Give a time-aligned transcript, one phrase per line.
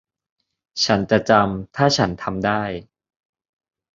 [0.83, 2.63] ฉันจะจำ ถ้าฉันทำได้